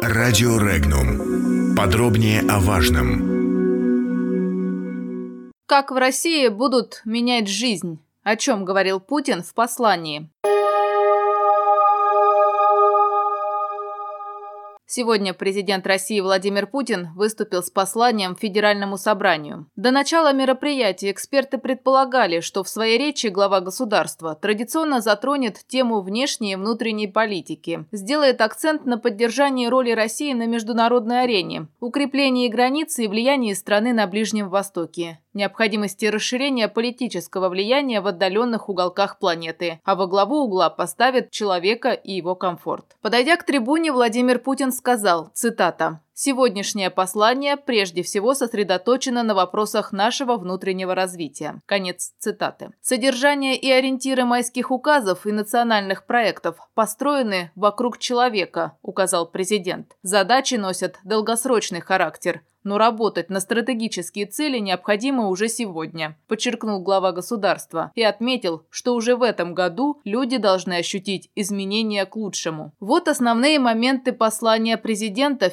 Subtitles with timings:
[0.00, 1.74] Радио Регнум.
[1.76, 3.32] Подробнее о важном.
[5.66, 7.98] Как в России будут менять жизнь?
[8.22, 10.30] О чем говорил Путин в послании?
[14.94, 19.66] Сегодня президент России Владимир Путин выступил с посланием Федеральному собранию.
[19.74, 26.52] До начала мероприятия эксперты предполагали, что в своей речи глава государства традиционно затронет тему внешней
[26.52, 33.08] и внутренней политики, сделает акцент на поддержании роли России на международной арене, укреплении границы и
[33.08, 40.06] влиянии страны на Ближнем Востоке, необходимости расширения политического влияния в отдаленных уголках планеты, а во
[40.06, 42.96] главу угла поставит человека и его комфорт.
[43.00, 50.36] Подойдя к трибуне, Владимир Путин сказал, цитата, Сегодняшнее послание прежде всего сосредоточено на вопросах нашего
[50.36, 51.60] внутреннего развития.
[51.66, 52.70] Конец цитаты.
[52.82, 59.96] Содержание и ориентиры майских указов и национальных проектов построены вокруг человека, указал президент.
[60.02, 67.90] Задачи носят долгосрочный характер, но работать на стратегические цели необходимо уже сегодня, подчеркнул глава государства
[67.94, 72.72] и отметил, что уже в этом году люди должны ощутить изменения к лучшему.
[72.80, 75.50] Вот основные моменты послания президента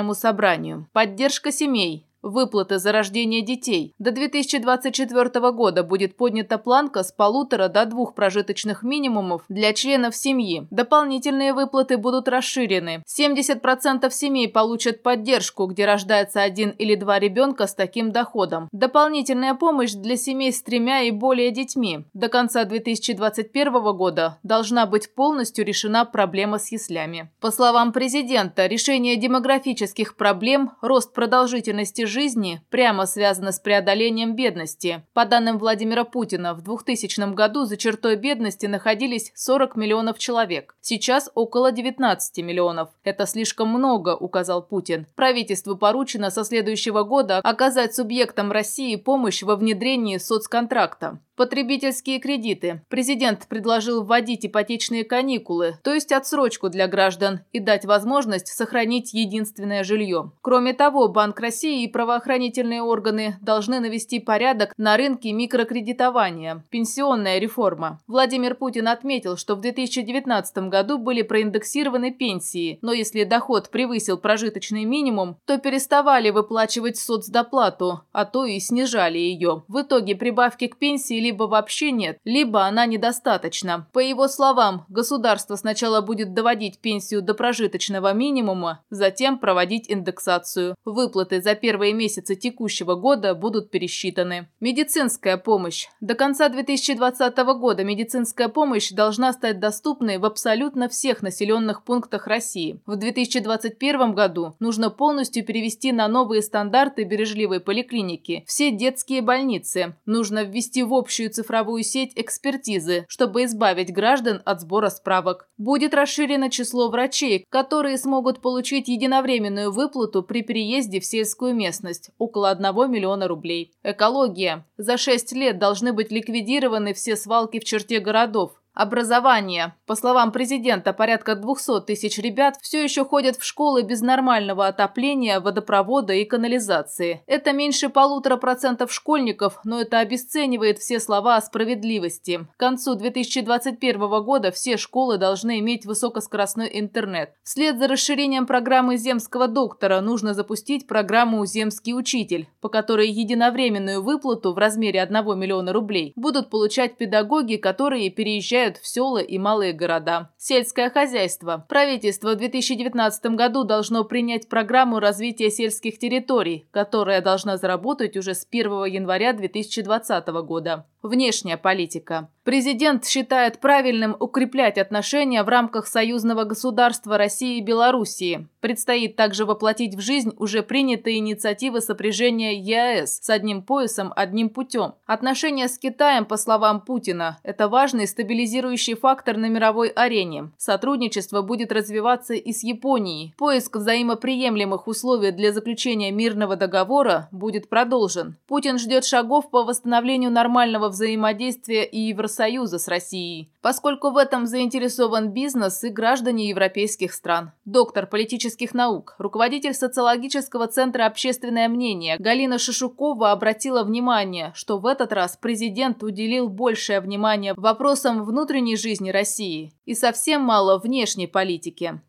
[0.00, 0.88] Федеральному собранию.
[0.92, 3.94] Поддержка семей, Выплаты за рождение детей.
[3.98, 10.66] До 2024 года будет поднята планка с полутора до двух прожиточных минимумов для членов семьи.
[10.70, 13.02] Дополнительные выплаты будут расширены.
[13.06, 18.68] 70% семей получат поддержку, где рождается один или два ребенка с таким доходом.
[18.70, 22.04] Дополнительная помощь для семей с тремя и более детьми.
[22.12, 27.30] До конца 2021 года должна быть полностью решена проблема с яслями.
[27.40, 35.02] По словам президента, решение демографических проблем, рост продолжительности жизни прямо связано с преодолением бедности.
[35.14, 40.76] По данным Владимира Путина, в 2000 году за чертой бедности находились 40 миллионов человек.
[40.82, 42.90] Сейчас около 19 миллионов.
[43.04, 45.06] Это слишком много, указал Путин.
[45.14, 51.20] Правительству поручено со следующего года оказать субъектам России помощь во внедрении соцконтракта.
[51.40, 52.82] Потребительские кредиты.
[52.90, 59.82] Президент предложил вводить ипотечные каникулы, то есть отсрочку для граждан, и дать возможность сохранить единственное
[59.82, 60.32] жилье.
[60.42, 66.64] Кроме того, Банк России и правоохранительные органы должны навести порядок на рынке микрокредитования.
[66.70, 68.00] Пенсионная реформа.
[68.06, 74.84] Владимир Путин отметил, что в 2019 году были проиндексированы пенсии, но если доход превысил прожиточный
[74.84, 79.64] минимум, то переставали выплачивать соцдоплату, а то и снижали ее.
[79.68, 83.88] В итоге прибавки к пенсии либо вообще нет, либо она недостаточна.
[83.92, 90.76] По его словам, государство сначала будет доводить пенсию до прожиточного минимума, затем проводить индексацию.
[90.86, 94.48] Выплаты за первые месяцы текущего года будут пересчитаны.
[94.60, 95.88] Медицинская помощь.
[96.00, 102.80] До конца 2020 года медицинская помощь должна стать доступной в абсолютно всех населенных пунктах России.
[102.86, 109.96] В 2021 году нужно полностью перевести на новые стандарты бережливой поликлиники все детские больницы.
[110.06, 115.48] Нужно ввести в общую цифровую сеть экспертизы, чтобы избавить граждан от сбора справок.
[115.56, 121.79] Будет расширено число врачей, которые смогут получить единовременную выплату при переезде в сельскую местность–
[122.18, 123.72] около 1 миллиона рублей.
[123.82, 124.66] Экология.
[124.76, 128.59] За 6 лет должны быть ликвидированы все свалки в черте городов.
[128.80, 129.74] Образование.
[129.84, 135.38] По словам президента, порядка 200 тысяч ребят все еще ходят в школы без нормального отопления,
[135.38, 137.22] водопровода и канализации.
[137.26, 142.46] Это меньше полутора процентов школьников, но это обесценивает все слова о справедливости.
[142.56, 147.34] К концу 2021 года все школы должны иметь высокоскоростной интернет.
[147.42, 154.54] Вслед за расширением программы земского доктора нужно запустить программу «Земский учитель», по которой единовременную выплату
[154.54, 159.72] в размере 1 миллиона рублей будут получать педагоги, которые переезжают переезжают в села и малые
[159.72, 160.30] города.
[160.38, 161.64] Сельское хозяйство.
[161.68, 168.46] Правительство в 2019 году должно принять программу развития сельских территорий, которая должна заработать уже с
[168.50, 170.86] 1 января 2020 года.
[171.02, 172.28] Внешняя политика.
[172.44, 178.48] Президент считает правильным укреплять отношения в рамках союзного государства России и Белоруссии.
[178.60, 184.94] Предстоит также воплотить в жизнь уже принятые инициативы сопряжения ЕАЭС с одним поясом, одним путем.
[185.06, 190.50] Отношения с Китаем, по словам Путина, это важный стабилизирующий фактор на мировой арене.
[190.58, 193.34] Сотрудничество будет развиваться и с Японией.
[193.38, 198.36] Поиск взаимоприемлемых условий для заключения мирного договора будет продолжен.
[198.46, 205.30] Путин ждет шагов по восстановлению нормального взаимодействия и Евросоюза с Россией, поскольку в этом заинтересован
[205.30, 207.52] бизнес и граждане европейских стран.
[207.64, 215.12] Доктор политических наук, руководитель социологического центра «Общественное мнение» Галина Шишукова обратила внимание, что в этот
[215.12, 222.00] раз президент уделил большее внимание вопросам внутренней жизни России и совсем мало внешней политики.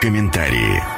[0.00, 0.97] Комментарии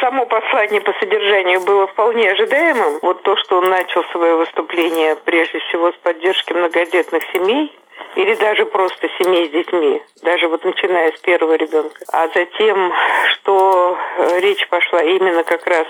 [0.00, 2.98] само послание по содержанию было вполне ожидаемым.
[3.02, 7.72] Вот то, что он начал свое выступление прежде всего с поддержки многодетных семей,
[8.16, 11.96] или даже просто семей с детьми, даже вот начиная с первого ребенка.
[12.12, 12.92] А затем,
[13.34, 15.86] что э, речь пошла именно как раз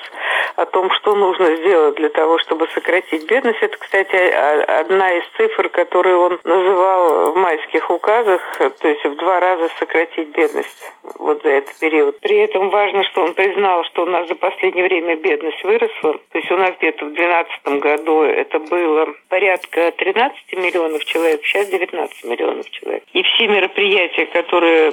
[0.57, 3.59] о том, что нужно сделать для того, чтобы сократить бедность.
[3.61, 9.39] Это, кстати, одна из цифр, которые он называл в майских указах, то есть в два
[9.39, 12.19] раза сократить бедность вот за этот период.
[12.21, 16.15] При этом важно, что он признал, что у нас за последнее время бедность выросла.
[16.33, 21.69] То есть у нас где-то в 2012 году это было порядка 13 миллионов человек, сейчас
[21.69, 23.05] 19 миллионов человек.
[23.13, 24.93] И все мероприятия, которые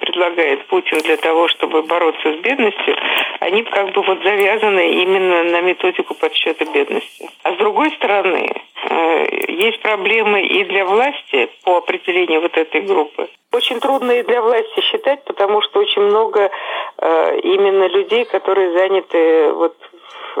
[0.00, 2.96] предлагает Путин для того, чтобы бороться с бедностью,
[3.40, 7.28] они как бы вот завязаны именно на методику подсчета бедности.
[7.42, 13.28] А с другой стороны, э, есть проблемы и для власти по определению вот этой группы.
[13.52, 16.50] Очень трудно и для власти считать, потому что очень много
[16.98, 19.76] э, именно людей, которые заняты вот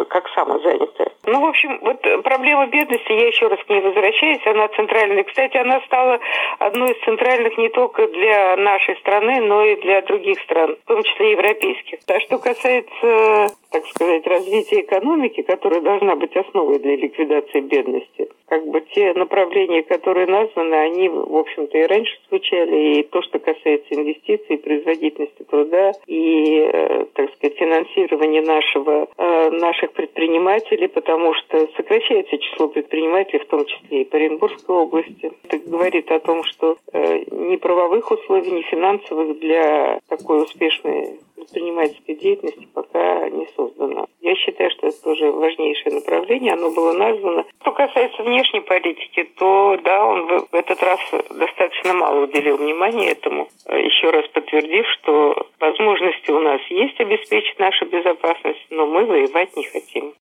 [0.08, 1.03] как самозанятая.
[1.34, 5.24] Ну, в общем, вот проблема бедности, я еще раз к ней возвращаюсь, она центральная.
[5.24, 6.20] Кстати, она стала
[6.60, 11.02] одной из центральных не только для нашей страны, но и для других стран, в том
[11.02, 11.98] числе европейских.
[12.06, 18.64] А что касается, так сказать, развития экономики, которая должна быть основой для ликвидации бедности, как
[18.68, 23.86] бы те направления, которые названы, они, в общем-то, и раньше звучали, и то, что касается
[23.90, 32.38] инвестиций, производительности труда и, э, так сказать, финансирования нашего, э, наших предпринимателей, потому что сокращается
[32.38, 35.32] число предпринимателей, в том числе и по Оренбургской области.
[35.48, 42.14] Это говорит о том, что э, ни правовых условий, ни финансовых для такой успешной предпринимательской
[42.14, 42.83] деятельности пока
[43.34, 44.06] не создано.
[44.20, 47.44] Я считаю, что это тоже важнейшее направление, оно было названо.
[47.60, 51.00] Что касается внешней политики, то да, он в этот раз
[51.30, 57.86] достаточно мало уделил внимания этому, еще раз подтвердив, что возможности у нас есть обеспечить нашу
[57.86, 60.14] безопасность, но мы воевать не хотим.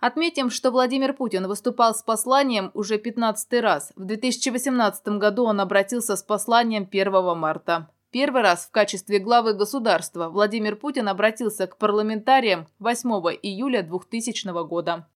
[0.00, 3.90] Отметим, что Владимир Путин выступал с посланием уже 15 раз.
[3.96, 7.88] В 2018 году он обратился с посланием 1 марта.
[8.14, 13.10] Первый раз в качестве главы государства Владимир Путин обратился к парламентариям 8
[13.42, 15.08] июля 2000 года.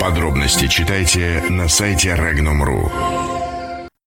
[0.00, 3.39] Подробности читайте на сайте Regnum.ru.